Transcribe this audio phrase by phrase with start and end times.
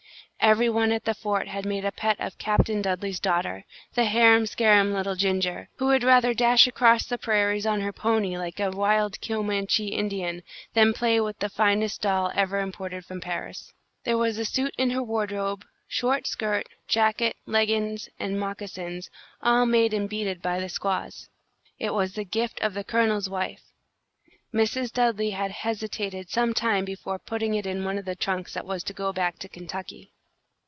[0.43, 3.63] Every one at the fort had made a pet of Captain Dudley's daughter,
[3.93, 8.35] the harum scarum little Ginger, who would rather dash across the prairies on her pony,
[8.39, 10.41] like a wild Comanche Indian,
[10.73, 13.71] than play with the finest doll ever imported from Paris.
[14.03, 19.11] There was a suit in her wardrobe, short skirt, jacket, leggins, and moccasins,
[19.43, 21.29] all made and beaded by the squaws.
[21.77, 23.61] It was the gift of the colonel's wife.
[24.51, 24.91] Mrs.
[24.91, 28.83] Dudley had hesitated some time before putting it in one of the trunks that was
[28.85, 30.13] to go back to Kentucky.